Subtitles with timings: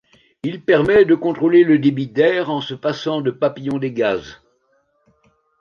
[0.41, 4.41] Il permet de contrôler le débit d'air en se passant de papillon des gaz.